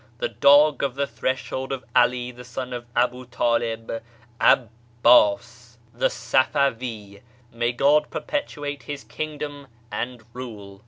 [0.17, 4.01] the dog of the threshold of 'All the son of Abu Talib,...
[4.39, 7.21] 'Abbas the Safavi,
[7.53, 10.79] may God perpetuate his kingdom and rule